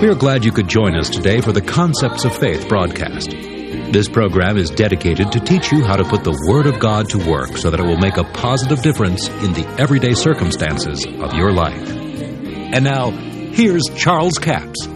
We 0.00 0.08
are 0.08 0.14
glad 0.14 0.44
you 0.44 0.52
could 0.52 0.68
join 0.68 0.94
us 0.94 1.08
today 1.08 1.40
for 1.40 1.52
the 1.52 1.62
Concepts 1.62 2.26
of 2.26 2.36
Faith 2.36 2.68
broadcast. 2.68 3.30
This 3.30 4.10
program 4.10 4.58
is 4.58 4.68
dedicated 4.68 5.32
to 5.32 5.40
teach 5.40 5.72
you 5.72 5.82
how 5.82 5.96
to 5.96 6.04
put 6.04 6.22
the 6.22 6.36
Word 6.48 6.66
of 6.66 6.78
God 6.78 7.08
to 7.10 7.18
work 7.18 7.56
so 7.56 7.70
that 7.70 7.80
it 7.80 7.82
will 7.82 7.96
make 7.96 8.18
a 8.18 8.24
positive 8.24 8.82
difference 8.82 9.28
in 9.28 9.54
the 9.54 9.66
everyday 9.78 10.12
circumstances 10.12 11.06
of 11.06 11.32
your 11.32 11.50
life. 11.50 11.88
And 11.88 12.84
now, 12.84 13.10
here's 13.10 13.84
Charles 13.96 14.36
Capps. 14.36 14.86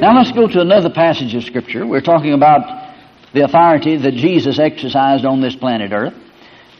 Now 0.00 0.18
let's 0.18 0.32
go 0.32 0.48
to 0.48 0.60
another 0.60 0.90
passage 0.90 1.32
of 1.36 1.44
Scripture. 1.44 1.86
We're 1.86 2.00
talking 2.00 2.32
about 2.32 2.96
the 3.32 3.44
authority 3.44 3.96
that 3.98 4.14
Jesus 4.14 4.58
exercised 4.58 5.24
on 5.24 5.40
this 5.40 5.54
planet 5.54 5.92
Earth. 5.92 6.14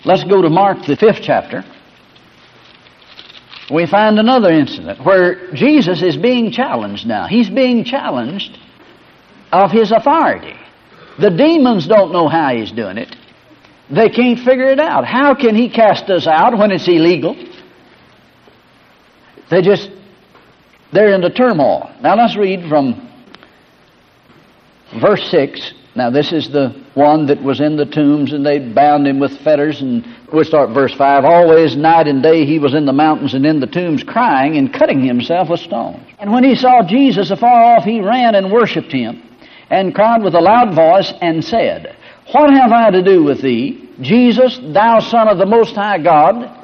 Let's 0.04 0.24
go 0.24 0.42
to 0.42 0.50
Mark, 0.50 0.86
the 0.86 0.96
fifth 0.96 1.20
chapter. 1.22 1.64
We 3.70 3.86
find 3.86 4.18
another 4.18 4.50
incident 4.50 5.04
where 5.04 5.52
Jesus 5.52 6.02
is 6.02 6.16
being 6.16 6.50
challenged 6.50 7.06
now. 7.06 7.26
He's 7.26 7.48
being 7.48 7.84
challenged 7.84 8.58
of 9.52 9.70
his 9.70 9.92
authority. 9.92 10.54
The 11.20 11.30
demons 11.30 11.86
don't 11.86 12.12
know 12.12 12.28
how 12.28 12.54
he's 12.54 12.72
doing 12.72 12.98
it. 12.98 13.14
They 13.90 14.08
can't 14.08 14.38
figure 14.38 14.70
it 14.70 14.80
out. 14.80 15.04
How 15.04 15.34
can 15.34 15.54
he 15.54 15.68
cast 15.68 16.08
us 16.10 16.26
out 16.26 16.56
when 16.56 16.70
it's 16.70 16.88
illegal? 16.88 17.36
They 19.50 19.62
just, 19.62 19.90
they're 20.92 21.12
in 21.14 21.20
the 21.20 21.30
turmoil. 21.30 21.90
Now 22.00 22.16
let's 22.16 22.36
read 22.36 22.68
from 22.68 23.08
verse 25.00 25.28
6. 25.30 25.74
Now, 25.96 26.08
this 26.08 26.32
is 26.32 26.48
the 26.48 26.68
one 26.94 27.26
that 27.26 27.42
was 27.42 27.60
in 27.60 27.76
the 27.76 27.84
tombs, 27.84 28.32
and 28.32 28.46
they 28.46 28.60
bound 28.60 29.08
him 29.08 29.18
with 29.18 29.36
fetters. 29.40 29.80
And 29.80 30.06
we'll 30.32 30.44
start 30.44 30.70
verse 30.70 30.94
5. 30.94 31.24
Always, 31.24 31.76
night 31.76 32.06
and 32.06 32.22
day, 32.22 32.46
he 32.46 32.60
was 32.60 32.74
in 32.74 32.86
the 32.86 32.92
mountains 32.92 33.34
and 33.34 33.44
in 33.44 33.58
the 33.58 33.66
tombs, 33.66 34.04
crying 34.04 34.56
and 34.56 34.72
cutting 34.72 35.02
himself 35.02 35.48
with 35.48 35.60
stones. 35.60 35.98
And 36.20 36.32
when 36.32 36.44
he 36.44 36.54
saw 36.54 36.86
Jesus 36.86 37.30
afar 37.30 37.76
off, 37.76 37.84
he 37.84 38.00
ran 38.00 38.36
and 38.36 38.52
worshipped 38.52 38.92
him, 38.92 39.20
and 39.68 39.94
cried 39.94 40.22
with 40.22 40.34
a 40.34 40.40
loud 40.40 40.74
voice, 40.74 41.12
and 41.20 41.44
said, 41.44 41.96
What 42.32 42.52
have 42.52 42.70
I 42.70 42.90
to 42.90 43.02
do 43.02 43.24
with 43.24 43.42
thee, 43.42 43.88
Jesus, 44.00 44.60
thou 44.62 45.00
Son 45.00 45.26
of 45.26 45.38
the 45.38 45.46
Most 45.46 45.74
High 45.74 45.98
God? 45.98 46.56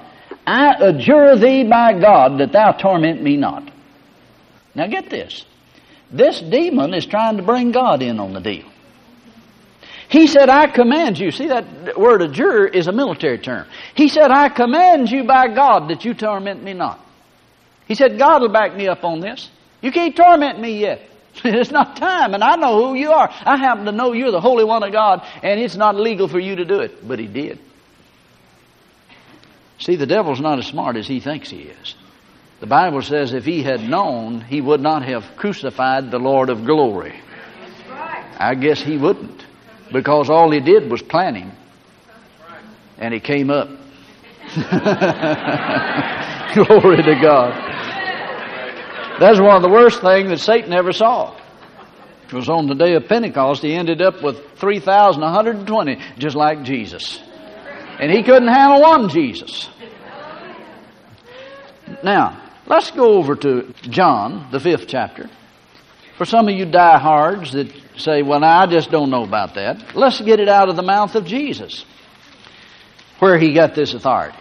I 0.47 0.75
adjure 0.75 1.37
thee 1.37 1.65
by 1.65 1.99
God 1.99 2.39
that 2.39 2.53
thou 2.53 2.71
torment 2.73 3.21
me 3.21 3.37
not. 3.37 3.69
Now, 4.77 4.87
get 4.87 5.11
this. 5.11 5.45
This 6.13 6.41
demon 6.41 6.95
is 6.95 7.07
trying 7.07 7.39
to 7.39 7.43
bring 7.43 7.73
God 7.73 8.03
in 8.03 8.21
on 8.21 8.33
the 8.33 8.41
deal. 8.41 8.67
He 10.09 10.27
said, 10.27 10.49
I 10.49 10.69
command 10.69 11.19
you. 11.19 11.31
See, 11.31 11.49
that 11.49 11.99
word 11.99 12.23
adjure 12.23 12.67
is 12.67 12.87
a 12.87 12.93
military 12.93 13.39
term. 13.39 13.67
He 13.95 14.09
said, 14.09 14.31
I 14.31 14.49
command 14.49 15.11
you 15.11 15.25
by 15.25 15.49
God 15.49 15.89
that 15.89 16.05
you 16.05 16.15
torment 16.15 16.63
me 16.63 16.75
not. 16.75 17.01
He 17.89 17.95
said, 17.95 18.19
God 18.19 18.43
will 18.43 18.49
back 18.49 18.75
me 18.75 18.89
up 18.89 19.05
on 19.05 19.21
this. 19.21 19.51
You 19.81 19.91
can't 19.93 20.17
torment 20.17 20.61
me 20.61 20.81
yet. 20.81 21.03
it's 21.45 21.71
not 21.71 21.97
time, 21.97 22.35
and 22.35 22.43
I 22.43 22.57
know 22.57 22.87
who 22.87 22.95
you 22.95 23.13
are. 23.13 23.29
I 23.29 23.57
happen 23.57 23.85
to 23.85 23.93
know 23.93 24.13
you're 24.13 24.31
the 24.31 24.41
Holy 24.41 24.65
One 24.65 24.83
of 24.83 24.93
God, 24.93 25.27
and 25.43 25.61
it's 25.61 25.77
not 25.77 25.97
legal 25.97 26.29
for 26.29 26.39
you 26.39 26.57
to 26.57 26.65
do 26.65 26.81
it. 26.81 27.07
But 27.07 27.19
he 27.19 27.27
did. 27.27 27.59
See, 29.79 29.97
the 29.97 30.07
devil's 30.07 30.41
not 30.41 30.59
as 30.59 30.67
smart 30.67 30.97
as 30.97 31.07
he 31.07 31.21
thinks 31.21 31.51
he 31.51 31.63
is. 31.63 31.95
The 32.61 32.67
Bible 32.67 33.03
says 33.03 33.35
if 33.35 33.45
he 33.45 33.63
had 33.63 33.87
known, 33.87 34.41
he 34.41 34.63
would 34.63 34.81
not 34.81 35.03
have 35.03 35.37
crucified 35.37 36.11
the 36.11 36.19
Lord 36.19 36.49
of 36.49 36.65
glory. 36.65 37.21
I 38.39 38.55
guess 38.55 38.81
he 38.81 38.97
wouldn't 38.97 39.46
because 39.93 40.31
all 40.31 40.51
he 40.51 40.61
did 40.61 40.91
was 40.91 41.03
plant 41.03 41.37
him 41.37 41.53
and 42.99 43.13
he 43.13 43.21
came 43.21 43.51
up. 43.51 43.69
Glory 46.55 47.03
to 47.03 47.19
God. 47.21 47.53
That's 49.19 49.41
one 49.41 49.57
of 49.57 49.63
the 49.63 49.71
worst 49.71 50.01
things 50.01 50.29
that 50.29 50.39
Satan 50.39 50.73
ever 50.73 50.93
saw. 50.93 51.37
It 52.27 52.33
was 52.33 52.49
on 52.49 52.67
the 52.67 52.75
day 52.75 52.95
of 52.95 53.07
Pentecost, 53.07 53.63
he 53.63 53.75
ended 53.75 54.03
up 54.03 54.23
with 54.23 54.41
3,120, 54.57 55.99
just 56.19 56.37
like 56.37 56.65
Jesus. 56.65 57.21
And 58.01 58.11
he 58.11 58.23
couldn't 58.23 58.49
handle 58.49 58.81
one 58.83 59.09
Jesus. 59.09 59.71
Now, 62.03 62.43
let's 62.67 62.91
go 62.91 63.15
over 63.15 63.37
to 63.37 63.73
John, 63.83 64.49
the 64.51 64.59
fifth 64.59 64.89
chapter. 64.89 65.31
For 66.17 66.25
some 66.25 66.49
of 66.49 66.55
you 66.55 66.65
diehards 66.65 67.53
that 67.53 67.71
say, 67.97 68.23
well, 68.23 68.41
now, 68.41 68.63
I 68.63 68.67
just 68.67 68.91
don't 68.91 69.11
know 69.11 69.23
about 69.23 69.55
that, 69.55 69.95
let's 69.95 70.21
get 70.21 70.41
it 70.41 70.49
out 70.49 70.69
of 70.69 70.77
the 70.77 70.83
mouth 70.83 71.15
of 71.15 71.27
Jesus, 71.27 71.85
where 73.19 73.39
he 73.39 73.53
got 73.53 73.75
this 73.75 73.93
authority. 73.95 74.39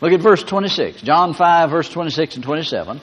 Look 0.00 0.12
at 0.12 0.20
verse 0.20 0.42
26, 0.42 1.02
John 1.02 1.34
5, 1.34 1.70
verse 1.70 1.88
26 1.88 2.36
and 2.36 2.44
27. 2.44 3.00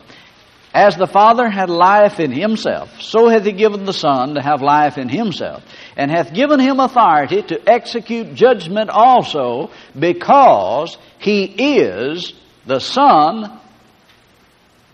As 0.74 0.98
the 0.98 1.08
Father 1.08 1.50
had 1.50 1.70
life 1.70 2.20
in 2.20 2.32
himself, 2.32 3.02
so 3.02 3.28
hath 3.28 3.46
he 3.46 3.54
given 3.54 3.86
the 3.86 3.94
Son 3.94 4.36
to 4.36 4.42
have 4.42 4.62
life 4.62 4.98
in 4.98 5.10
himself, 5.10 5.64
and 5.96 6.12
hath 6.12 6.34
given 6.34 6.60
him 6.60 6.80
authority 6.80 7.42
to 7.42 7.70
execute 7.70 8.36
judgment 8.36 8.90
also, 8.90 9.72
because 9.98 10.98
he 11.20 11.46
is 11.78 12.34
the 12.66 12.80
Son 12.80 13.60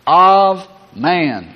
of 0.08 0.68
man. 0.96 1.55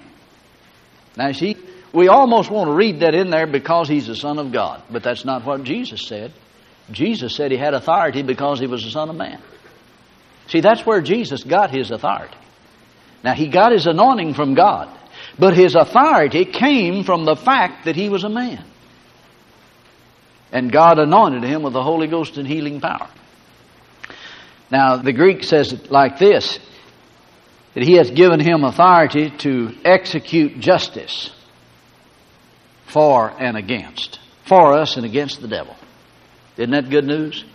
Now, 1.19 1.33
see, 1.33 1.57
we 1.93 2.07
almost 2.07 2.49
want 2.49 2.69
to 2.69 2.73
read 2.73 3.01
that 3.01 3.13
in 3.13 3.29
there 3.29 3.45
because 3.45 3.89
he's 3.89 4.07
the 4.07 4.15
Son 4.15 4.39
of 4.39 4.53
God, 4.53 4.81
but 4.89 5.03
that's 5.03 5.25
not 5.25 5.43
what 5.43 5.65
Jesus 5.65 6.07
said. 6.07 6.31
Jesus 6.91 7.35
said 7.35 7.51
he 7.51 7.57
had 7.57 7.73
authority 7.73 8.21
because 8.21 8.61
he 8.61 8.67
was 8.67 8.85
the 8.85 8.89
Son 8.89 9.09
of 9.09 9.17
Man. 9.17 9.41
See, 10.47 10.61
that's 10.61 10.85
where 10.85 11.01
Jesus 11.01 11.43
got 11.43 11.71
his 11.71 11.91
authority. 11.91 12.37
Now, 13.21 13.33
he 13.33 13.49
got 13.49 13.73
his 13.73 13.85
anointing 13.85 14.33
from 14.33 14.53
God, 14.53 14.97
but 15.37 15.57
his 15.57 15.75
authority 15.75 16.45
came 16.45 17.03
from 17.03 17.25
the 17.25 17.35
fact 17.35 17.83
that 17.83 17.97
he 17.97 18.07
was 18.07 18.23
a 18.23 18.29
man. 18.29 18.63
And 20.53 20.71
God 20.71 20.99
anointed 20.99 21.43
him 21.43 21.63
with 21.63 21.73
the 21.73 21.83
Holy 21.83 22.07
Ghost 22.07 22.37
and 22.37 22.47
healing 22.47 22.79
power. 22.79 23.09
Now, 24.71 24.95
the 24.95 25.11
Greek 25.11 25.43
says 25.43 25.73
it 25.73 25.91
like 25.91 26.17
this 26.17 26.59
that 27.79 27.87
he 27.87 27.93
has 27.93 28.11
given 28.11 28.41
him 28.41 28.65
authority 28.65 29.29
to 29.29 29.73
execute 29.85 30.59
justice 30.59 31.29
for 32.87 33.29
and 33.29 33.55
against. 33.55 34.19
For 34.43 34.73
us 34.73 34.97
and 34.97 35.05
against 35.05 35.39
the 35.39 35.47
devil. 35.47 35.73
Isn't 36.57 36.71
that 36.71 36.89
good 36.89 37.05
news? 37.05 37.45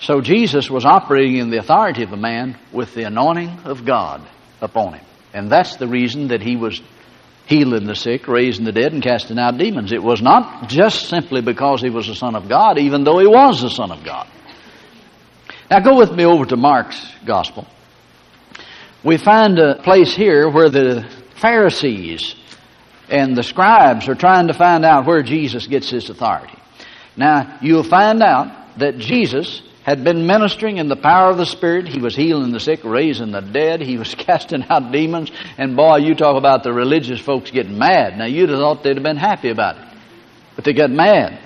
So 0.00 0.20
Jesus 0.20 0.68
was 0.68 0.84
operating 0.84 1.36
in 1.38 1.48
the 1.48 1.56
authority 1.56 2.02
of 2.02 2.12
a 2.12 2.18
man 2.18 2.58
with 2.70 2.94
the 2.94 3.04
anointing 3.04 3.60
of 3.64 3.86
God 3.86 4.28
upon 4.60 4.92
him. 4.92 5.04
And 5.32 5.50
that's 5.50 5.76
the 5.76 5.88
reason 5.88 6.28
that 6.28 6.42
he 6.42 6.56
was 6.56 6.78
healing 7.46 7.86
the 7.86 7.94
sick, 7.94 8.28
raising 8.28 8.66
the 8.66 8.72
dead, 8.72 8.92
and 8.92 9.02
casting 9.02 9.38
out 9.38 9.56
demons. 9.56 9.92
It 9.92 10.02
was 10.02 10.20
not 10.20 10.68
just 10.68 11.08
simply 11.08 11.40
because 11.40 11.80
he 11.80 11.88
was 11.88 12.06
the 12.06 12.14
Son 12.14 12.34
of 12.34 12.50
God, 12.50 12.76
even 12.78 13.02
though 13.04 13.18
he 13.18 13.26
was 13.26 13.62
the 13.62 13.70
Son 13.70 13.90
of 13.90 14.04
God. 14.04 14.28
Now 15.70 15.80
go 15.80 15.96
with 15.96 16.12
me 16.12 16.26
over 16.26 16.44
to 16.44 16.56
Mark's 16.58 17.02
Gospel 17.24 17.66
we 19.04 19.16
find 19.16 19.58
a 19.58 19.76
place 19.82 20.14
here 20.14 20.48
where 20.48 20.70
the 20.70 21.08
Pharisees 21.40 22.34
and 23.08 23.36
the 23.36 23.42
scribes 23.42 24.08
are 24.08 24.14
trying 24.14 24.48
to 24.48 24.54
find 24.54 24.84
out 24.84 25.06
where 25.06 25.22
Jesus 25.22 25.66
gets 25.66 25.88
his 25.90 26.10
authority. 26.10 26.58
Now, 27.16 27.58
you'll 27.62 27.84
find 27.84 28.22
out 28.22 28.78
that 28.78 28.98
Jesus 28.98 29.62
had 29.84 30.04
been 30.04 30.26
ministering 30.26 30.76
in 30.76 30.88
the 30.88 30.96
power 30.96 31.30
of 31.30 31.38
the 31.38 31.46
Spirit. 31.46 31.88
He 31.88 32.00
was 32.00 32.14
healing 32.14 32.52
the 32.52 32.60
sick, 32.60 32.84
raising 32.84 33.30
the 33.30 33.40
dead. 33.40 33.80
He 33.80 33.96
was 33.96 34.14
casting 34.18 34.64
out 34.68 34.92
demons. 34.92 35.30
And 35.56 35.76
boy, 35.76 35.98
you 35.98 36.14
talk 36.14 36.36
about 36.36 36.62
the 36.62 36.72
religious 36.72 37.20
folks 37.20 37.50
getting 37.50 37.78
mad. 37.78 38.18
Now, 38.18 38.26
you'd 38.26 38.50
have 38.50 38.58
thought 38.58 38.82
they'd 38.82 38.96
have 38.96 39.02
been 39.02 39.16
happy 39.16 39.50
about 39.50 39.78
it. 39.78 39.98
But 40.56 40.64
they 40.64 40.72
got 40.72 40.90
mad. 40.90 41.38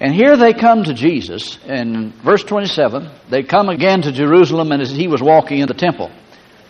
And 0.00 0.14
here 0.14 0.36
they 0.36 0.52
come 0.52 0.84
to 0.84 0.94
Jesus. 0.94 1.58
In 1.64 2.12
verse 2.22 2.44
27, 2.44 3.10
they 3.30 3.42
come 3.42 3.68
again 3.68 4.02
to 4.02 4.12
Jerusalem, 4.12 4.70
and 4.70 4.82
as 4.82 4.90
he 4.90 5.08
was 5.08 5.22
walking 5.22 5.60
in 5.60 5.68
the 5.68 5.74
temple, 5.74 6.10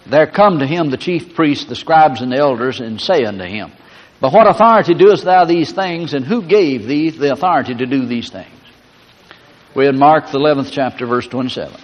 there 0.06 0.26
come 0.26 0.58
to 0.58 0.66
him 0.66 0.90
the 0.90 0.96
chief 0.96 1.34
priests, 1.34 1.66
the 1.66 1.76
scribes, 1.76 2.20
and 2.20 2.30
the 2.30 2.38
elders, 2.38 2.80
and 2.80 3.00
say 3.00 3.24
unto 3.24 3.44
him, 3.44 3.72
But 4.20 4.32
what 4.32 4.46
authority 4.46 4.94
doest 4.94 5.24
thou 5.24 5.44
these 5.44 5.72
things, 5.72 6.14
and 6.14 6.24
who 6.24 6.42
gave 6.42 6.86
thee 6.86 7.10
the 7.10 7.32
authority 7.32 7.74
to 7.74 7.86
do 7.86 8.06
these 8.06 8.30
things? 8.30 8.48
We're 9.74 9.90
in 9.90 9.98
Mark, 9.98 10.30
the 10.30 10.38
11th 10.38 10.70
chapter, 10.70 11.06
verse 11.06 11.26
27. 11.26 11.80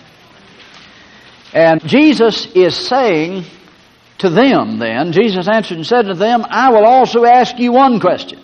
And 1.52 1.84
Jesus 1.86 2.46
is 2.54 2.76
saying 2.76 3.44
to 4.18 4.30
them 4.30 4.78
then, 4.78 5.12
Jesus 5.12 5.48
answered 5.48 5.78
and 5.78 5.86
said 5.86 6.02
to 6.02 6.14
them, 6.14 6.44
I 6.48 6.70
will 6.70 6.84
also 6.84 7.24
ask 7.24 7.58
you 7.58 7.72
one 7.72 8.00
question. 8.00 8.38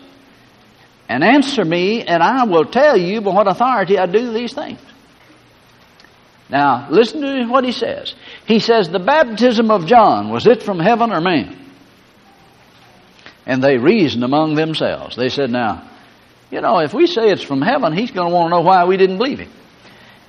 And 1.09 1.23
answer 1.23 1.65
me, 1.65 2.03
and 2.03 2.23
I 2.23 2.45
will 2.45 2.65
tell 2.65 2.97
you 2.97 3.21
by 3.21 3.33
what 3.33 3.47
authority 3.47 3.97
I 3.99 4.07
do 4.07 4.33
these 4.33 4.53
things. 4.53 4.81
Now, 6.49 6.89
listen 6.91 7.21
to 7.23 7.47
what 7.47 7.65
he 7.65 7.73
says. 7.73 8.15
He 8.47 8.61
says, 8.61 8.89
The 8.89 8.99
baptism 8.99 9.71
of 9.71 9.87
John, 9.87 10.31
was 10.31 10.47
it 10.47 10.63
from 10.63 10.79
heaven 10.79 11.13
or 11.13 11.21
man? 11.21 11.59
And 13.45 13.63
they 13.63 13.79
reasoned 13.79 14.25
among 14.25 14.55
themselves. 14.55 15.17
They 15.17 15.29
said, 15.29 15.51
Now, 15.51 15.91
you 16.51 16.61
know, 16.61 16.79
if 16.79 16.95
we 16.95 17.07
say 17.07 17.29
it's 17.31 17.43
from 17.43 17.63
heaven, 17.63 17.93
he's 17.93 18.13
going 18.13 18.31
to 18.31 18.35
want 18.35 18.47
to 18.47 18.51
know 18.51 18.61
why 18.61 18.85
we 18.85 18.97
didn't 18.97 19.19
believe 19.19 19.41
him. 19.41 19.51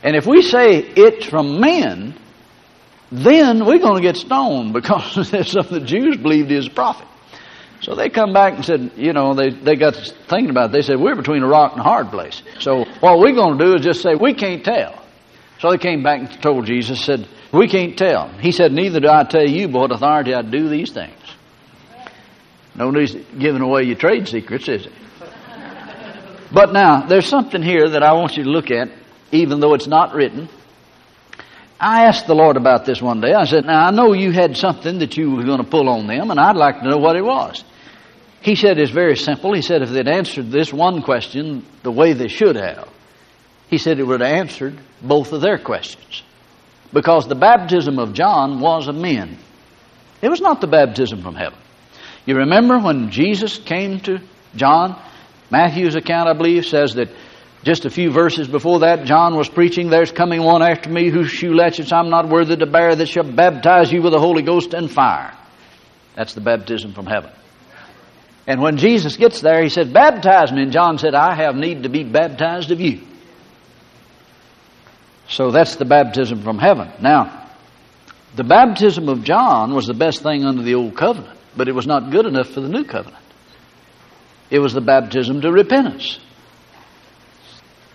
And 0.01 0.15
if 0.15 0.25
we 0.25 0.41
say 0.41 0.77
it's 0.77 1.25
from 1.25 1.59
men, 1.59 2.15
then 3.11 3.65
we're 3.65 3.79
going 3.79 4.01
to 4.01 4.01
get 4.01 4.17
stoned 4.17 4.73
because 4.73 5.29
that's 5.31 5.51
something 5.51 5.79
the 5.79 5.85
Jews 5.85 6.17
believed 6.17 6.49
he 6.49 6.57
is 6.57 6.67
a 6.67 6.71
prophet. 6.71 7.07
So 7.81 7.93
they 7.93 8.09
come 8.09 8.33
back 8.33 8.55
and 8.55 8.65
said, 8.65 8.91
you 8.95 9.13
know, 9.13 9.35
they, 9.35 9.51
they 9.51 9.75
got 9.75 9.95
thinking 10.27 10.49
about 10.49 10.71
it. 10.71 10.73
They 10.73 10.81
said, 10.81 10.99
we're 10.99 11.15
between 11.15 11.43
a 11.43 11.47
rock 11.47 11.73
and 11.73 11.81
a 11.81 11.83
hard 11.83 12.09
place. 12.09 12.41
So 12.59 12.85
what 13.01 13.19
we're 13.19 13.35
going 13.35 13.59
to 13.59 13.65
do 13.65 13.75
is 13.75 13.81
just 13.81 14.01
say, 14.01 14.15
we 14.15 14.33
can't 14.33 14.63
tell. 14.63 15.03
So 15.59 15.71
they 15.71 15.77
came 15.77 16.03
back 16.03 16.19
and 16.19 16.41
told 16.41 16.65
Jesus, 16.65 17.03
said, 17.03 17.27
we 17.51 17.67
can't 17.67 17.97
tell. 17.97 18.29
He 18.39 18.51
said, 18.51 18.71
neither 18.71 18.99
do 18.99 19.09
I 19.09 19.23
tell 19.23 19.47
you 19.47 19.69
what 19.69 19.91
authority 19.91 20.33
I 20.33 20.41
do 20.41 20.69
these 20.69 20.91
things. 20.91 21.13
No 22.75 22.85
Nobody's 22.85 23.15
giving 23.37 23.61
away 23.61 23.83
your 23.83 23.95
trade 23.95 24.27
secrets, 24.27 24.67
is 24.67 24.85
it? 24.85 24.93
But 26.51 26.71
now, 26.71 27.05
there's 27.07 27.25
something 27.25 27.61
here 27.61 27.89
that 27.89 28.03
I 28.03 28.13
want 28.13 28.37
you 28.37 28.43
to 28.43 28.49
look 28.49 28.71
at, 28.71 28.89
even 29.31 29.59
though 29.59 29.73
it's 29.73 29.87
not 29.87 30.13
written. 30.13 30.47
I 31.79 32.05
asked 32.05 32.27
the 32.27 32.35
Lord 32.35 32.57
about 32.57 32.85
this 32.85 33.01
one 33.01 33.21
day. 33.21 33.33
I 33.33 33.45
said, 33.45 33.65
Now 33.65 33.87
I 33.87 33.91
know 33.91 34.13
you 34.13 34.31
had 34.31 34.57
something 34.57 34.99
that 34.99 35.17
you 35.17 35.31
were 35.31 35.43
going 35.43 35.63
to 35.63 35.69
pull 35.69 35.89
on 35.89 36.07
them, 36.07 36.31
and 36.31 36.39
I'd 36.39 36.55
like 36.55 36.79
to 36.79 36.89
know 36.89 36.97
what 36.97 37.15
it 37.15 37.23
was. 37.23 37.63
He 38.41 38.55
said 38.55 38.79
it's 38.79 38.91
very 38.91 39.17
simple. 39.17 39.53
He 39.53 39.61
said 39.61 39.81
if 39.81 39.89
they'd 39.89 40.07
answered 40.07 40.51
this 40.51 40.71
one 40.71 41.01
question 41.01 41.65
the 41.83 41.91
way 41.91 42.13
they 42.13 42.29
should 42.29 42.55
have, 42.55 42.87
he 43.69 43.77
said 43.77 43.99
it 43.99 44.03
would 44.03 44.21
have 44.21 44.31
answered 44.31 44.77
both 45.01 45.33
of 45.33 45.41
their 45.41 45.57
questions. 45.57 46.23
Because 46.93 47.27
the 47.27 47.35
baptism 47.35 47.99
of 47.99 48.13
John 48.13 48.59
was 48.59 48.87
of 48.87 48.95
men. 48.95 49.37
It 50.21 50.29
was 50.29 50.41
not 50.41 50.61
the 50.61 50.67
baptism 50.67 51.21
from 51.21 51.35
heaven. 51.35 51.59
You 52.25 52.37
remember 52.37 52.79
when 52.79 53.11
Jesus 53.11 53.57
came 53.57 53.99
to 54.01 54.19
John? 54.55 54.99
Matthew's 55.49 55.95
account, 55.95 56.29
I 56.29 56.33
believe, 56.33 56.65
says 56.65 56.95
that 56.95 57.09
just 57.63 57.85
a 57.85 57.89
few 57.89 58.11
verses 58.11 58.47
before 58.47 58.79
that, 58.79 59.05
John 59.05 59.35
was 59.35 59.49
preaching, 59.49 59.89
There's 59.89 60.11
coming 60.11 60.43
one 60.43 60.61
after 60.61 60.89
me 60.89 61.09
whose 61.09 61.29
shoe 61.29 61.51
latchets 61.51 61.91
I'm 61.91 62.09
not 62.09 62.29
worthy 62.29 62.55
to 62.55 62.65
bear, 62.65 62.95
that 62.95 63.07
shall 63.07 63.23
baptize 63.23 63.91
you 63.91 64.01
with 64.01 64.13
the 64.13 64.19
Holy 64.19 64.41
Ghost 64.41 64.73
and 64.73 64.89
fire. 64.89 65.33
That's 66.15 66.33
the 66.33 66.41
baptism 66.41 66.93
from 66.93 67.05
heaven. 67.05 67.31
And 68.45 68.61
when 68.61 68.77
Jesus 68.77 69.17
gets 69.17 69.41
there, 69.41 69.61
he 69.61 69.69
said, 69.69 69.93
Baptize 69.93 70.51
me. 70.51 70.63
And 70.63 70.71
John 70.71 70.97
said, 70.97 71.13
I 71.13 71.35
have 71.35 71.55
need 71.55 71.83
to 71.83 71.89
be 71.89 72.03
baptized 72.03 72.71
of 72.71 72.79
you. 72.79 73.01
So 75.29 75.51
that's 75.51 75.75
the 75.75 75.85
baptism 75.85 76.41
from 76.41 76.57
heaven. 76.57 76.89
Now, 77.01 77.49
the 78.35 78.43
baptism 78.43 79.09
of 79.09 79.23
John 79.23 79.73
was 79.73 79.87
the 79.87 79.93
best 79.93 80.21
thing 80.21 80.45
under 80.45 80.61
the 80.61 80.75
old 80.75 80.95
covenant, 80.95 81.37
but 81.55 81.67
it 81.67 81.73
was 81.73 81.87
not 81.87 82.11
good 82.11 82.25
enough 82.25 82.49
for 82.49 82.61
the 82.61 82.69
new 82.69 82.83
covenant. 82.83 83.23
It 84.49 84.59
was 84.59 84.73
the 84.73 84.81
baptism 84.81 85.41
to 85.41 85.51
repentance. 85.51 86.19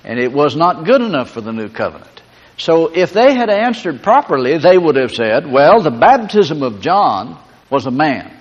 And 0.05 0.19
it 0.19 0.33
was 0.33 0.57
not 0.57 0.85
good 0.85 1.01
enough 1.01 1.31
for 1.31 1.41
the 1.41 1.53
new 1.53 1.69
covenant. 1.69 2.23
So 2.59 2.89
if 2.89 3.13
they 3.13 3.35
had 3.35 3.49
answered 3.49 4.03
properly, 4.03 4.59
they 4.59 4.77
would 4.77 4.97
have 4.97 5.13
said, 5.13 5.51
well, 5.51 5.81
the 5.81 5.91
baptism 5.91 6.63
of 6.63 6.81
John 6.81 7.39
was 7.71 7.87
a 7.87 7.91
man, 7.91 8.37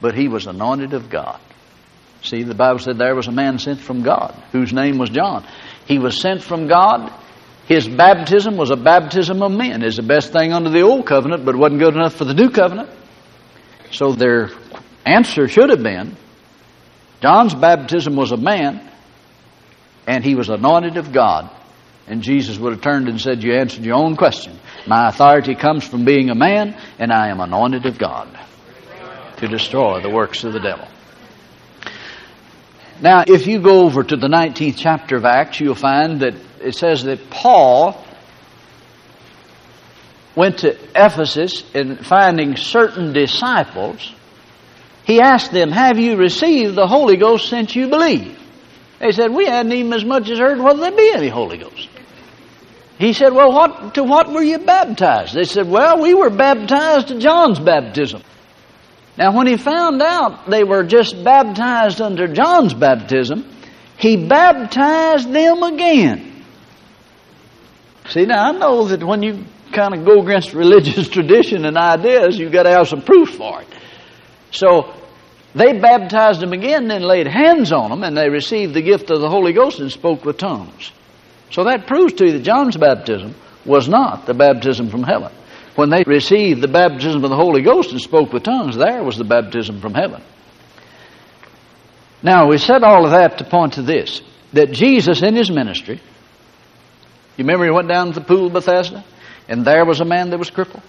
but 0.00 0.14
he 0.14 0.28
was 0.28 0.46
anointed 0.46 0.92
of 0.92 1.10
God. 1.10 1.40
See, 2.22 2.42
the 2.42 2.54
Bible 2.54 2.78
said 2.78 2.98
there 2.98 3.14
was 3.14 3.26
a 3.26 3.32
man 3.32 3.58
sent 3.58 3.80
from 3.80 4.02
God 4.02 4.34
whose 4.52 4.72
name 4.72 4.98
was 4.98 5.10
John. 5.10 5.46
He 5.86 5.98
was 5.98 6.20
sent 6.20 6.42
from 6.42 6.66
God. 6.66 7.12
His 7.66 7.88
baptism 7.88 8.56
was 8.56 8.70
a 8.70 8.76
baptism 8.76 9.42
of 9.42 9.50
men. 9.50 9.82
It's 9.82 9.96
the 9.96 10.02
best 10.02 10.32
thing 10.32 10.52
under 10.52 10.70
the 10.70 10.82
old 10.82 11.06
covenant, 11.06 11.44
but 11.44 11.56
wasn't 11.56 11.80
good 11.80 11.94
enough 11.94 12.14
for 12.14 12.24
the 12.24 12.34
new 12.34 12.50
covenant. 12.50 12.88
So 13.90 14.12
their 14.12 14.50
answer 15.04 15.48
should 15.48 15.70
have 15.70 15.82
been 15.82 16.16
John's 17.20 17.54
baptism 17.54 18.14
was 18.14 18.30
of 18.32 18.40
man, 18.40 18.80
and 20.06 20.22
he 20.22 20.34
was 20.34 20.48
anointed 20.48 20.96
of 20.96 21.12
God. 21.12 21.50
And 22.06 22.22
Jesus 22.22 22.56
would 22.58 22.72
have 22.72 22.82
turned 22.82 23.08
and 23.08 23.20
said, 23.20 23.42
You 23.42 23.54
answered 23.54 23.84
your 23.84 23.96
own 23.96 24.16
question. 24.16 24.58
My 24.86 25.08
authority 25.08 25.54
comes 25.54 25.84
from 25.84 26.04
being 26.04 26.30
a 26.30 26.34
man, 26.34 26.76
and 26.98 27.12
I 27.12 27.28
am 27.28 27.40
anointed 27.40 27.84
of 27.86 27.98
God 27.98 28.28
to 29.38 29.48
destroy 29.48 30.00
the 30.00 30.10
works 30.10 30.44
of 30.44 30.52
the 30.52 30.60
devil. 30.60 30.86
Now, 33.00 33.24
if 33.26 33.46
you 33.46 33.60
go 33.60 33.80
over 33.80 34.04
to 34.04 34.16
the 34.16 34.28
19th 34.28 34.76
chapter 34.76 35.16
of 35.16 35.24
Acts, 35.24 35.60
you'll 35.60 35.74
find 35.74 36.20
that 36.20 36.34
it 36.60 36.74
says 36.74 37.04
that 37.04 37.30
Paul 37.30 38.04
went 40.34 40.58
to 40.58 40.76
Ephesus 40.94 41.64
and 41.74 42.04
finding 42.04 42.56
certain 42.56 43.12
disciples, 43.12 44.14
he 45.04 45.20
asked 45.20 45.52
them, 45.52 45.70
Have 45.70 45.98
you 45.98 46.16
received 46.16 46.74
the 46.74 46.86
Holy 46.86 47.16
Ghost 47.16 47.48
since 47.48 47.74
you 47.74 47.88
believe? 47.88 48.38
They 48.98 49.12
said, 49.12 49.32
We 49.32 49.46
hadn't 49.46 49.72
even 49.72 49.92
as 49.92 50.04
much 50.04 50.28
as 50.28 50.38
heard 50.38 50.58
whether 50.58 50.80
there 50.80 50.90
be 50.92 51.12
any 51.12 51.28
Holy 51.28 51.58
Ghost. 51.58 51.88
He 52.98 53.12
said, 53.12 53.32
Well, 53.32 53.52
what, 53.52 53.94
to 53.94 54.04
what 54.04 54.30
were 54.30 54.42
you 54.42 54.58
baptized? 54.58 55.34
They 55.34 55.44
said, 55.44 55.68
Well, 55.68 56.00
we 56.00 56.14
were 56.14 56.30
baptized 56.30 57.08
to 57.08 57.18
John's 57.18 57.60
baptism. 57.60 58.22
Now, 59.18 59.34
when 59.34 59.46
he 59.46 59.56
found 59.56 60.02
out 60.02 60.50
they 60.50 60.64
were 60.64 60.82
just 60.82 61.22
baptized 61.24 62.00
under 62.02 62.28
John's 62.28 62.74
baptism, 62.74 63.48
he 63.96 64.26
baptized 64.26 65.32
them 65.32 65.62
again. 65.62 66.25
See, 68.10 68.24
now 68.24 68.50
I 68.50 68.52
know 68.52 68.88
that 68.88 69.02
when 69.02 69.22
you 69.22 69.44
kind 69.72 69.94
of 69.94 70.04
go 70.04 70.22
against 70.22 70.52
religious 70.52 71.08
tradition 71.16 71.64
and 71.64 71.76
ideas, 71.76 72.38
you've 72.38 72.52
got 72.52 72.64
to 72.64 72.70
have 72.70 72.88
some 72.88 73.02
proof 73.02 73.30
for 73.36 73.62
it. 73.62 73.68
So 74.50 74.94
they 75.54 75.78
baptized 75.78 76.40
them 76.40 76.52
again, 76.52 76.88
then 76.88 77.02
laid 77.02 77.26
hands 77.26 77.72
on 77.72 77.90
them, 77.90 78.02
and 78.02 78.16
they 78.16 78.28
received 78.28 78.74
the 78.74 78.82
gift 78.82 79.10
of 79.10 79.20
the 79.20 79.28
Holy 79.28 79.52
Ghost 79.52 79.80
and 79.80 79.90
spoke 79.90 80.24
with 80.24 80.38
tongues. 80.38 80.92
So 81.50 81.64
that 81.64 81.86
proves 81.86 82.14
to 82.14 82.26
you 82.26 82.32
that 82.32 82.42
John's 82.42 82.76
baptism 82.76 83.34
was 83.64 83.88
not 83.88 84.26
the 84.26 84.34
baptism 84.34 84.90
from 84.90 85.02
heaven. 85.02 85.32
When 85.74 85.90
they 85.90 86.04
received 86.06 86.62
the 86.62 86.68
baptism 86.68 87.22
of 87.24 87.30
the 87.30 87.36
Holy 87.36 87.62
Ghost 87.62 87.90
and 87.90 88.00
spoke 88.00 88.32
with 88.32 88.44
tongues, 88.44 88.76
there 88.76 89.02
was 89.02 89.16
the 89.16 89.24
baptism 89.24 89.80
from 89.80 89.94
heaven. 89.94 90.22
Now, 92.22 92.48
we 92.48 92.58
said 92.58 92.82
all 92.82 93.04
of 93.04 93.10
that 93.10 93.38
to 93.38 93.44
point 93.44 93.74
to 93.74 93.82
this 93.82 94.22
that 94.52 94.72
Jesus 94.72 95.22
in 95.22 95.34
his 95.34 95.50
ministry, 95.50 96.00
you 97.36 97.44
remember 97.44 97.66
he 97.66 97.70
went 97.70 97.88
down 97.88 98.08
to 98.08 98.20
the 98.20 98.24
pool 98.24 98.46
of 98.46 98.54
Bethesda, 98.54 99.04
and 99.48 99.64
there 99.64 99.84
was 99.84 100.00
a 100.00 100.04
man 100.04 100.30
that 100.30 100.38
was 100.38 100.50
crippled. 100.50 100.82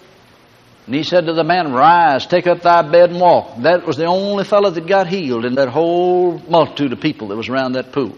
And 0.86 0.94
he 0.94 1.02
said 1.02 1.26
to 1.26 1.34
the 1.34 1.44
man, 1.44 1.74
Rise, 1.74 2.26
take 2.26 2.46
up 2.46 2.62
thy 2.62 2.80
bed 2.80 3.10
and 3.10 3.20
walk. 3.20 3.58
That 3.58 3.86
was 3.86 3.98
the 3.98 4.06
only 4.06 4.44
fellow 4.44 4.70
that 4.70 4.86
got 4.86 5.06
healed 5.06 5.44
in 5.44 5.56
that 5.56 5.68
whole 5.68 6.38
multitude 6.48 6.94
of 6.94 7.00
people 7.00 7.28
that 7.28 7.36
was 7.36 7.50
around 7.50 7.72
that 7.72 7.92
pool. 7.92 8.16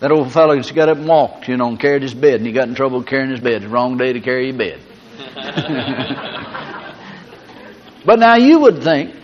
That 0.00 0.10
old 0.10 0.32
fellow 0.32 0.56
just 0.56 0.74
got 0.74 0.88
up 0.88 0.98
and 0.98 1.06
walked, 1.06 1.46
you 1.46 1.56
know, 1.56 1.68
and 1.68 1.78
carried 1.78 2.02
his 2.02 2.14
bed, 2.14 2.34
and 2.34 2.46
he 2.46 2.50
got 2.50 2.66
in 2.66 2.74
trouble 2.74 3.04
carrying 3.04 3.30
his 3.30 3.38
bed. 3.38 3.52
It's 3.52 3.64
the 3.64 3.68
wrong 3.68 3.96
day 3.96 4.12
to 4.12 4.20
carry 4.20 4.48
your 4.48 4.58
bed. 4.58 4.80
but 8.04 8.18
now 8.18 8.34
you 8.34 8.58
would 8.58 8.82
think 8.82 9.14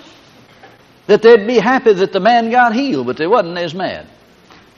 that 1.09 1.23
they'd 1.23 1.49
be 1.49 1.59
happy 1.59 1.95
that 1.95 2.13
the 2.13 2.21
man 2.21 2.51
got 2.51 2.73
healed, 2.73 3.09
but 3.09 3.17
they 3.17 3.27
wasn't 3.27 3.59
as 3.59 3.75
mad 3.75 4.07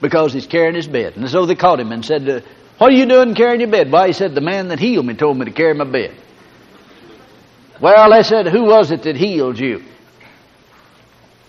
because 0.01 0.33
he's 0.33 0.47
carrying 0.47 0.75
his 0.75 0.87
bed. 0.87 1.17
And 1.17 1.29
so 1.29 1.47
they 1.47 1.55
caught 1.55 1.81
him 1.81 1.93
and 1.93 2.05
said, 2.05 2.29
uh, 2.29 2.41
What 2.79 2.93
are 2.93 2.97
you 2.97 3.07
doing 3.07 3.35
carrying 3.35 3.61
your 3.61 3.71
bed? 3.71 3.93
Why, 3.93 4.09
he 4.09 4.13
said, 4.13 4.35
The 4.35 4.41
man 4.41 4.69
that 4.69 4.79
healed 4.79 5.07
me 5.07 5.15
told 5.15 5.37
me 5.37 5.45
to 5.45 5.51
carry 5.51 5.75
my 5.75 5.85
bed. 5.85 6.15
Well, 7.81 8.11
they 8.11 8.23
said, 8.23 8.49
Who 8.49 8.65
was 8.65 8.91
it 8.91 9.03
that 9.05 9.17
healed 9.17 9.59
you? 9.59 9.83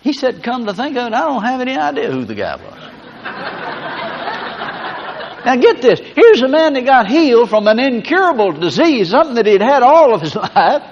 He 0.02 0.12
said, 0.12 0.42
Come 0.42 0.66
to 0.66 0.74
think 0.74 0.96
of 0.96 1.08
it, 1.08 1.14
I 1.14 1.20
don't 1.20 1.42
have 1.42 1.60
any 1.60 1.76
idea 1.76 2.10
who 2.10 2.24
the 2.24 2.34
guy 2.34 2.56
was. 2.56 2.78
now 5.44 5.56
get 5.56 5.80
this. 5.80 6.00
Here's 6.00 6.42
a 6.42 6.48
man 6.48 6.74
that 6.74 6.84
got 6.84 7.06
healed 7.06 7.50
from 7.50 7.68
an 7.68 7.78
incurable 7.78 8.52
disease, 8.52 9.10
something 9.10 9.36
that 9.36 9.46
he'd 9.46 9.60
had 9.60 9.82
all 9.82 10.14
of 10.14 10.20
his 10.20 10.34
life, 10.36 10.82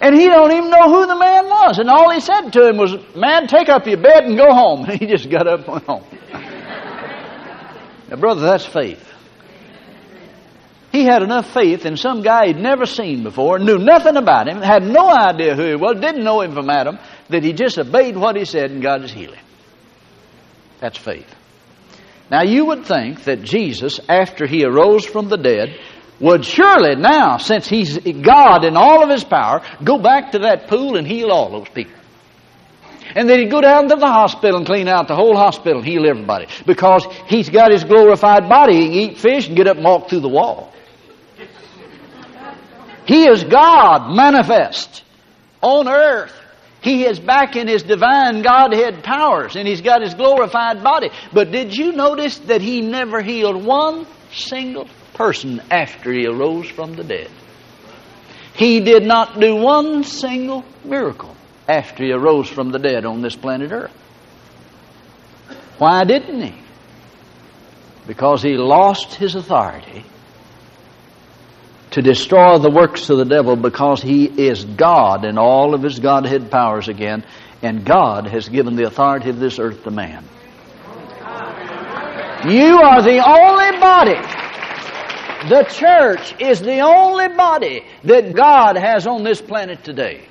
and 0.00 0.14
he 0.14 0.26
don't 0.26 0.52
even 0.52 0.70
know 0.70 0.88
who 0.88 1.06
the 1.06 1.16
man 1.16 1.46
was. 1.46 1.78
And 1.78 1.90
all 1.90 2.10
he 2.10 2.20
said 2.20 2.50
to 2.50 2.68
him 2.68 2.78
was, 2.78 2.96
Man, 3.14 3.46
take 3.46 3.68
up 3.68 3.86
your 3.86 3.98
bed 3.98 4.24
and 4.24 4.36
go 4.36 4.52
home. 4.52 4.84
And 4.88 4.98
he 4.98 5.06
just 5.06 5.28
got 5.28 5.46
up 5.46 5.60
and 5.60 5.68
went 5.68 5.84
home. 5.84 6.04
Now, 8.08 8.16
brother, 8.16 8.42
that's 8.42 8.66
faith. 8.66 9.12
He 10.92 11.04
had 11.04 11.22
enough 11.22 11.52
faith 11.52 11.86
in 11.86 11.96
some 11.96 12.22
guy 12.22 12.46
he'd 12.46 12.56
never 12.56 12.86
seen 12.86 13.24
before, 13.24 13.58
knew 13.58 13.78
nothing 13.78 14.16
about 14.16 14.46
him, 14.46 14.60
had 14.62 14.84
no 14.84 15.08
idea 15.08 15.56
who 15.56 15.64
he 15.64 15.74
was, 15.74 16.00
didn't 16.00 16.22
know 16.22 16.40
him 16.40 16.52
from 16.52 16.70
Adam, 16.70 16.98
that 17.30 17.42
he 17.42 17.52
just 17.52 17.78
obeyed 17.78 18.16
what 18.16 18.36
he 18.36 18.44
said 18.44 18.70
and 18.70 18.80
got 18.80 19.00
his 19.02 19.10
healing. 19.10 19.40
That's 20.78 20.98
faith. 20.98 21.34
Now 22.30 22.42
you 22.42 22.66
would 22.66 22.84
think 22.84 23.24
that 23.24 23.42
Jesus, 23.42 23.98
after 24.08 24.46
he 24.46 24.64
arose 24.64 25.04
from 25.04 25.28
the 25.28 25.36
dead, 25.36 25.80
would 26.20 26.44
surely 26.44 26.94
now, 26.94 27.38
since 27.38 27.66
he's 27.66 27.98
God 27.98 28.64
in 28.64 28.76
all 28.76 29.02
of 29.02 29.10
his 29.10 29.24
power, 29.24 29.62
go 29.82 29.98
back 29.98 30.32
to 30.32 30.40
that 30.40 30.68
pool 30.68 30.96
and 30.96 31.06
heal 31.06 31.30
all 31.30 31.50
those 31.50 31.68
people. 31.70 32.03
And 33.14 33.28
then 33.28 33.38
he'd 33.38 33.50
go 33.50 33.60
down 33.60 33.88
to 33.88 33.96
the 33.96 34.06
hospital 34.06 34.56
and 34.56 34.66
clean 34.66 34.88
out 34.88 35.06
the 35.06 35.14
whole 35.14 35.36
hospital 35.36 35.78
and 35.78 35.86
heal 35.86 36.04
everybody. 36.06 36.46
Because 36.66 37.06
he's 37.26 37.48
got 37.48 37.70
his 37.70 37.84
glorified 37.84 38.48
body. 38.48 38.76
He 38.76 38.86
can 38.86 38.94
eat 38.94 39.18
fish 39.18 39.46
and 39.46 39.56
get 39.56 39.68
up 39.68 39.76
and 39.76 39.84
walk 39.84 40.08
through 40.08 40.20
the 40.20 40.28
wall. 40.28 40.72
He 43.06 43.28
is 43.28 43.44
God 43.44 44.14
manifest 44.14 45.04
on 45.60 45.88
earth. 45.88 46.32
He 46.80 47.04
is 47.04 47.20
back 47.20 47.56
in 47.56 47.68
his 47.68 47.82
divine 47.82 48.42
Godhead 48.42 49.04
powers 49.04 49.56
and 49.56 49.66
he's 49.66 49.80
got 49.80 50.02
his 50.02 50.14
glorified 50.14 50.82
body. 50.82 51.10
But 51.32 51.50
did 51.50 51.74
you 51.74 51.92
notice 51.92 52.38
that 52.40 52.60
he 52.60 52.80
never 52.80 53.22
healed 53.22 53.64
one 53.64 54.06
single 54.32 54.88
person 55.14 55.62
after 55.70 56.12
he 56.12 56.26
arose 56.26 56.68
from 56.68 56.94
the 56.94 57.04
dead? 57.04 57.30
He 58.54 58.80
did 58.80 59.04
not 59.04 59.38
do 59.40 59.56
one 59.56 60.04
single 60.04 60.64
miracle 60.84 61.34
after 61.68 62.04
he 62.04 62.12
arose 62.12 62.48
from 62.48 62.70
the 62.70 62.78
dead 62.78 63.04
on 63.04 63.22
this 63.22 63.36
planet 63.36 63.72
Earth. 63.72 63.92
Why 65.78 66.04
didn't 66.04 66.40
he? 66.40 66.54
Because 68.06 68.42
he 68.42 68.56
lost 68.56 69.14
his 69.14 69.34
authority 69.34 70.04
to 71.92 72.02
destroy 72.02 72.58
the 72.58 72.70
works 72.70 73.08
of 73.08 73.18
the 73.18 73.24
devil 73.24 73.56
because 73.56 74.02
he 74.02 74.24
is 74.24 74.64
God 74.64 75.24
in 75.24 75.38
all 75.38 75.74
of 75.74 75.82
his 75.82 76.00
Godhead 76.00 76.50
powers 76.50 76.88
again, 76.88 77.24
and 77.62 77.84
God 77.84 78.26
has 78.26 78.48
given 78.48 78.76
the 78.76 78.84
authority 78.84 79.30
of 79.30 79.38
this 79.38 79.58
earth 79.58 79.84
to 79.84 79.90
man. 79.90 80.24
You 82.46 82.78
are 82.78 83.00
the 83.00 83.22
only 83.26 83.78
body. 83.80 84.20
The 85.48 85.64
church 85.70 86.40
is 86.40 86.60
the 86.60 86.80
only 86.80 87.28
body 87.28 87.84
that 88.02 88.34
God 88.34 88.76
has 88.76 89.06
on 89.06 89.22
this 89.22 89.40
planet 89.40 89.82
today. 89.84 90.26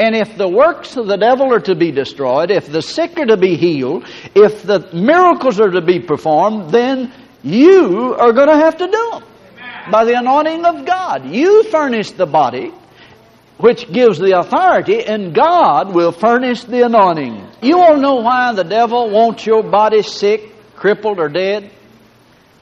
And 0.00 0.16
if 0.16 0.38
the 0.38 0.48
works 0.48 0.96
of 0.96 1.06
the 1.06 1.18
devil 1.18 1.52
are 1.52 1.60
to 1.60 1.74
be 1.74 1.92
destroyed, 1.92 2.50
if 2.50 2.72
the 2.72 2.80
sick 2.80 3.18
are 3.18 3.26
to 3.26 3.36
be 3.36 3.56
healed, 3.56 4.06
if 4.34 4.62
the 4.62 4.88
miracles 4.94 5.60
are 5.60 5.68
to 5.70 5.82
be 5.82 6.00
performed, 6.00 6.70
then 6.70 7.12
you 7.42 8.16
are 8.18 8.32
going 8.32 8.48
to 8.48 8.56
have 8.56 8.78
to 8.78 8.86
do 8.86 9.10
them 9.10 9.24
by 9.90 10.06
the 10.06 10.18
anointing 10.18 10.64
of 10.64 10.86
God. 10.86 11.26
You 11.26 11.64
furnish 11.64 12.12
the 12.12 12.24
body, 12.24 12.72
which 13.58 13.92
gives 13.92 14.18
the 14.18 14.38
authority, 14.38 15.04
and 15.04 15.34
God 15.34 15.94
will 15.94 16.12
furnish 16.12 16.64
the 16.64 16.86
anointing. 16.86 17.46
You 17.60 17.76
to 17.76 17.98
know 17.98 18.16
why 18.22 18.54
the 18.54 18.64
devil 18.64 19.10
wants 19.10 19.44
your 19.44 19.62
body 19.62 20.00
sick, 20.00 20.50
crippled, 20.76 21.18
or 21.18 21.28
dead? 21.28 21.70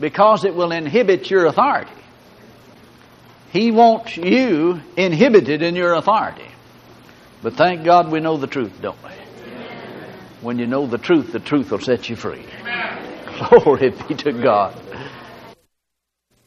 Because 0.01 0.45
it 0.45 0.57
will 0.57 0.73
inhibit 0.73 1.31
your 1.31 1.47
authority. 1.47 1.93
He 3.53 3.71
wants 3.71 4.17
you 4.17 4.81
inhibited 4.97 5.63
in 5.63 5.77
your 5.77 5.95
authority. 5.95 6.48
But 7.43 7.55
thank 7.55 7.85
God 7.85 8.11
we 8.11 8.21
know 8.21 8.37
the 8.37 8.47
truth, 8.47 8.81
don't 8.83 9.03
we? 9.03 9.11
When 10.41 10.59
you 10.59 10.67
know 10.67 10.87
the 10.87 10.99
truth, 10.99 11.33
the 11.33 11.41
truth 11.41 11.71
will 11.71 11.81
set 11.81 12.09
you 12.09 12.17
free. 12.17 12.45
Glory 13.51 13.91
be 13.91 14.15
to 14.15 14.33
God. 14.33 14.75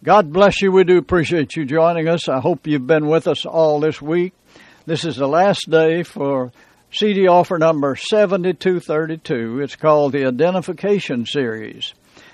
God 0.04 0.34
bless 0.34 0.62
you. 0.62 0.72
We 0.72 0.84
do 0.84 0.98
appreciate 0.98 1.56
you 1.56 1.66
joining 1.66 2.08
us. 2.08 2.28
I 2.28 2.40
hope 2.40 2.68
you've 2.68 2.88
been 2.88 3.08
with 3.08 3.28
us 3.28 3.46
all 3.46 3.80
this 3.80 4.02
week. 4.02 4.34
This 4.86 5.06
is 5.06 5.16
the 5.16 5.28
last 5.28 5.70
day 5.70 6.04
for 6.04 6.52
CD 6.92 7.28
offer 7.28 7.58
number 7.58 7.96
7232. 7.96 9.62
It's 9.62 9.76
called 9.76 10.12
the 10.12 10.26
Identification 10.26 11.26
Series. 11.26 11.94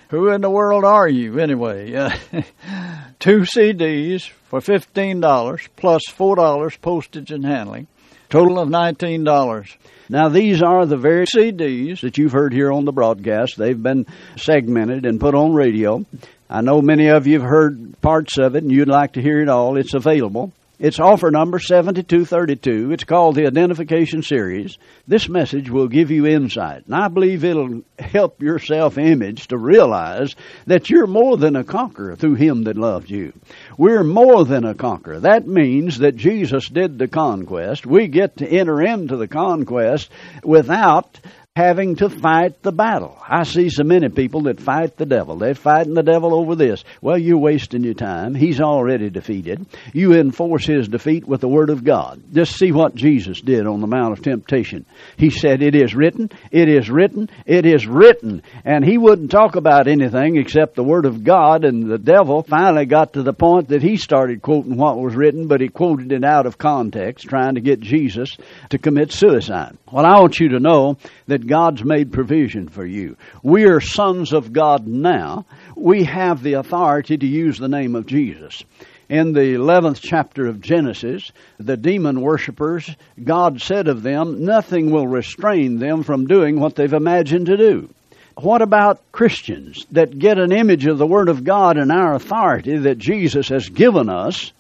Who 0.10 0.30
in 0.30 0.42
the 0.42 0.50
world 0.50 0.86
are 0.86 1.08
you, 1.08 1.40
anyway? 1.40 1.92
Two 3.20 3.42
CDs 3.42 4.30
for 4.46 4.62
$15 4.62 5.68
plus 5.76 6.04
$4 6.08 6.82
postage 6.82 7.32
and 7.32 7.46
handling. 7.46 7.88
Total 8.30 8.60
of 8.60 8.68
$19. 8.68 9.76
Now, 10.10 10.28
these 10.28 10.62
are 10.62 10.86
the 10.86 10.98
very 10.98 11.26
CDs 11.26 12.02
that 12.02 12.18
you've 12.18 12.34
heard 12.34 12.52
here 12.52 12.72
on 12.72 12.84
the 12.84 12.92
broadcast. 12.92 13.58
They've 13.58 13.82
been 13.82 14.06
segmented 14.36 15.06
and 15.06 15.20
put 15.20 15.34
on 15.34 15.54
radio. 15.54 16.06
I 16.50 16.62
know 16.62 16.82
many 16.82 17.08
of 17.08 17.26
you 17.26 17.40
have 17.40 17.50
heard 17.50 18.00
parts 18.02 18.38
of 18.38 18.56
it 18.56 18.64
and 18.64 18.72
you'd 18.72 18.90
like 18.90 19.14
to 19.14 19.22
hear 19.22 19.42
it 19.42 19.50
all. 19.50 19.78
It's 19.78 19.94
available. 19.94 20.52
It's 20.80 21.00
offer 21.00 21.32
number 21.32 21.58
7232. 21.58 22.92
It's 22.92 23.04
called 23.04 23.34
the 23.34 23.48
Identification 23.48 24.22
Series. 24.22 24.78
This 25.08 25.28
message 25.28 25.72
will 25.72 25.88
give 25.88 26.12
you 26.12 26.28
insight, 26.28 26.86
and 26.86 26.94
I 26.94 27.08
believe 27.08 27.44
it'll 27.44 27.82
help 27.98 28.44
your 28.44 28.60
self 28.60 29.00
image 29.00 29.48
to 29.48 29.58
realize 29.58 30.36
that 30.68 30.92
you're 30.92 31.08
more 31.08 31.36
than 31.36 31.56
a 31.56 31.64
conqueror 31.64 32.16
through 32.16 32.36
Him 32.36 32.66
that 32.66 32.78
loved 32.78 33.10
you. 33.10 33.34
We're 33.76 34.04
more 34.04 34.46
than 34.46 34.66
a 34.66 34.76
conqueror. 34.76 35.22
That 35.22 35.48
means 35.48 35.98
that 35.98 36.16
Jesus 36.16 36.70
did 36.70 37.00
the 37.00 37.08
conquest. 37.08 37.88
We 37.88 38.08
get 38.08 38.38
to 38.38 38.48
enter 38.48 38.80
into 38.80 39.18
the 39.18 39.28
conquest 39.28 40.12
without 40.44 41.20
having 41.58 41.96
to 41.96 42.08
fight 42.08 42.62
the 42.62 42.72
battle. 42.72 43.18
I 43.28 43.42
see 43.42 43.70
so 43.70 43.84
many 43.84 44.10
people 44.10 44.42
that 44.42 44.60
fight 44.60 44.96
the 44.96 45.08
devil. 45.08 45.38
They're 45.38 45.56
fighting 45.56 45.96
the 45.96 46.04
devil 46.04 46.36
over 46.36 46.56
this. 46.56 46.84
Well, 47.02 47.18
you're 47.18 47.40
wasting 47.40 47.84
your 47.84 47.96
time. 47.96 48.36
He's 48.36 48.62
already 48.62 49.10
defeated. 49.10 49.66
You 49.92 50.14
enforce 50.14 50.68
his 50.68 50.88
defeat 50.88 51.28
with 51.28 51.42
the 51.42 51.48
Word 51.48 51.72
of 51.72 51.84
God. 51.84 52.22
Just 52.32 52.60
see 52.60 52.72
what 52.72 52.94
Jesus 52.94 53.42
did 53.42 53.66
on 53.66 53.82
the 53.82 53.88
Mount 53.88 54.14
of 54.14 54.24
Temptation. 54.24 54.86
He 55.18 55.32
said, 55.32 55.64
It 55.64 55.74
is 55.74 55.96
written, 55.96 56.30
it 56.52 56.70
is 56.70 56.92
written, 56.92 57.28
it 57.48 57.66
is 57.66 57.88
written. 57.88 58.44
And 58.64 58.86
he 58.86 59.00
wouldn't 59.00 59.32
talk 59.32 59.56
about 59.56 59.88
anything 59.88 60.38
except 60.38 60.76
the 60.76 60.84
Word 60.84 61.08
of 61.08 61.24
God, 61.24 61.66
and 61.66 61.90
the 61.90 61.98
devil 61.98 62.44
finally 62.44 62.86
got 62.86 63.14
to 63.14 63.24
the 63.24 63.34
point 63.34 63.70
that 63.70 63.82
he 63.82 63.98
started 63.98 64.44
quoting 64.44 64.78
what 64.78 65.00
was 65.00 65.16
written, 65.16 65.48
but 65.48 65.62
he 65.62 65.70
quoted 65.70 66.12
it 66.12 66.24
out 66.24 66.46
of 66.46 66.60
context, 66.60 67.26
trying 67.26 67.56
to 67.56 67.62
get 67.62 67.80
Jesus 67.80 68.38
to 68.70 68.78
commit 68.78 69.12
suicide. 69.12 69.76
Well, 69.92 70.06
I 70.06 70.20
want 70.20 70.40
you 70.40 70.50
to 70.50 70.60
know 70.60 70.98
that 71.28 71.48
God's 71.48 71.84
made 71.84 72.12
provision 72.12 72.68
for 72.68 72.86
you. 72.86 73.18
We 73.44 73.66
are 73.66 73.80
sons 73.80 74.34
of 74.34 74.54
God 74.54 74.88
now. 74.88 75.46
We 75.76 76.04
have 76.06 76.42
the 76.42 76.54
authority 76.54 77.18
to 77.18 77.28
use 77.28 77.58
the 77.58 77.68
name 77.68 77.96
of 77.96 78.08
Jesus. 78.08 78.64
In 79.10 79.32
the 79.32 79.54
11th 79.54 80.00
chapter 80.02 80.48
of 80.48 80.60
Genesis, 80.60 81.32
the 81.58 81.78
demon 81.78 82.20
worshippers, 82.20 82.90
God 83.24 83.62
said 83.62 83.88
of 83.88 84.04
them, 84.04 84.44
nothing 84.44 84.92
will 84.92 85.08
restrain 85.08 85.80
them 85.80 86.04
from 86.04 86.28
doing 86.28 86.60
what 86.60 86.76
they've 86.76 86.92
imagined 86.92 87.46
to 87.46 87.56
do. 87.56 87.90
What 88.36 88.62
about 88.62 89.02
Christians 89.12 89.86
that 89.92 90.20
get 90.20 90.38
an 90.38 90.52
image 90.52 90.86
of 90.86 90.98
the 90.98 91.08
Word 91.08 91.30
of 91.30 91.44
God 91.44 91.78
and 91.78 91.92
our 91.92 92.14
authority 92.14 92.78
that 92.80 92.98
Jesus 92.98 93.50
has 93.50 93.70
given 93.70 94.10
us 94.10 94.52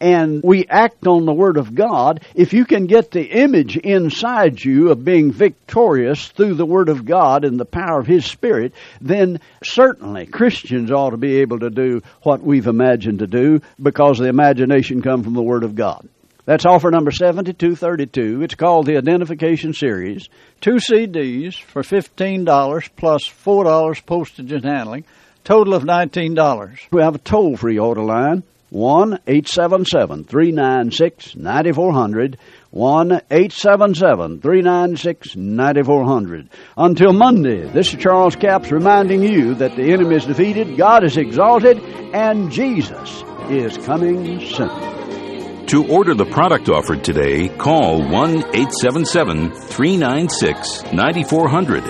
and 0.00 0.42
we 0.42 0.66
act 0.66 1.06
on 1.06 1.24
the 1.24 1.32
Word 1.32 1.56
of 1.56 1.74
God, 1.74 2.24
if 2.34 2.52
you 2.52 2.64
can 2.64 2.86
get 2.86 3.10
the 3.10 3.24
image 3.24 3.76
inside 3.76 4.62
you 4.62 4.90
of 4.90 5.04
being 5.04 5.32
victorious 5.32 6.28
through 6.28 6.54
the 6.54 6.66
Word 6.66 6.88
of 6.88 7.04
God 7.04 7.44
and 7.44 7.58
the 7.58 7.64
power 7.64 8.00
of 8.00 8.06
His 8.06 8.24
Spirit, 8.24 8.72
then 9.00 9.40
certainly 9.62 10.26
Christians 10.26 10.90
ought 10.90 11.10
to 11.10 11.16
be 11.16 11.40
able 11.40 11.60
to 11.60 11.70
do 11.70 12.02
what 12.22 12.42
we've 12.42 12.66
imagined 12.66 13.20
to 13.20 13.26
do 13.26 13.60
because 13.82 14.18
the 14.18 14.28
imagination 14.28 15.02
comes 15.02 15.24
from 15.24 15.34
the 15.34 15.42
Word 15.42 15.64
of 15.64 15.74
God. 15.74 16.08
That's 16.46 16.64
offer 16.64 16.92
number 16.92 17.10
7232. 17.10 18.42
It's 18.44 18.54
called 18.54 18.86
the 18.86 18.98
Identification 18.98 19.72
Series. 19.72 20.28
Two 20.60 20.76
CDs 20.76 21.60
for 21.60 21.82
$15 21.82 22.88
plus 22.96 23.22
$4 23.24 24.06
postage 24.06 24.52
and 24.52 24.64
handling. 24.64 25.04
Total 25.42 25.74
of 25.74 25.82
$19. 25.82 26.78
We 26.92 27.02
have 27.02 27.16
a 27.16 27.18
toll 27.18 27.56
free 27.56 27.78
order 27.80 28.02
line. 28.02 28.44
1 28.70 29.20
877 29.26 30.24
396 30.24 31.36
9400. 31.36 32.38
1 32.70 33.12
877 33.30 34.40
396 34.40 35.36
9400. 35.36 36.48
Until 36.76 37.12
Monday, 37.12 37.66
this 37.70 37.94
is 37.94 38.00
Charles 38.00 38.36
Capps 38.36 38.70
reminding 38.70 39.22
you 39.22 39.54
that 39.54 39.76
the 39.76 39.92
enemy 39.92 40.16
is 40.16 40.26
defeated, 40.26 40.76
God 40.76 41.04
is 41.04 41.16
exalted, 41.16 41.78
and 42.12 42.50
Jesus 42.50 43.22
is 43.48 43.78
coming 43.78 44.40
soon. 44.40 45.66
To 45.68 45.86
order 45.88 46.14
the 46.14 46.26
product 46.26 46.68
offered 46.68 47.02
today, 47.02 47.48
call 47.48 48.00
1 48.00 48.10
877 48.54 49.52
396 49.52 50.92
9400 50.92 51.84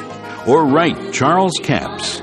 or 0.46 0.66
write 0.66 1.12
Charles 1.12 1.52
Capps. 1.62 2.22